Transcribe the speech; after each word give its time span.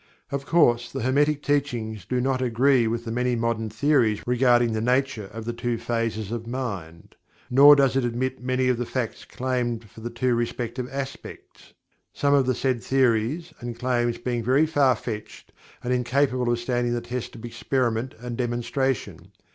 Of 0.31 0.47
course 0.47 0.91
the 0.91 1.03
Hermetic 1.03 1.43
Teachings 1.43 2.05
do 2.05 2.19
not 2.19 2.41
agree 2.41 2.87
with 2.87 3.05
the 3.05 3.11
many 3.11 3.35
modern 3.35 3.69
theories 3.69 4.23
regarding 4.25 4.73
the 4.73 4.81
nature 4.81 5.25
of 5.25 5.45
the 5.45 5.53
two 5.53 5.77
phases 5.77 6.31
of 6.31 6.47
mind, 6.47 7.15
nor 7.51 7.75
does 7.75 7.95
it 7.95 8.03
admit 8.03 8.41
many 8.41 8.67
of 8.67 8.77
the 8.79 8.85
facts 8.87 9.25
claimed 9.25 9.87
for 9.91 10.01
the 10.01 10.09
two 10.09 10.33
respective 10.33 10.89
aspects 10.91 11.73
some 12.13 12.33
of 12.33 12.47
the 12.47 12.55
said 12.55 12.81
theories 12.83 13.53
and 13.59 13.77
claims 13.77 14.17
being 14.17 14.43
very 14.43 14.65
far 14.65 14.95
fetched 14.95 15.51
and 15.83 15.93
incapable 15.93 16.51
of 16.51 16.57
standing 16.57 16.93
the 16.95 17.01
test 17.01 17.35
of 17.35 17.45
experiment 17.45 18.15
and 18.19 18.37
demonstration. 18.37 19.31